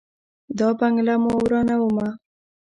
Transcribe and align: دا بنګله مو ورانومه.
دا 0.57 0.69
بنګله 0.79 1.15
مو 1.23 1.31
ورانومه. 1.43 2.07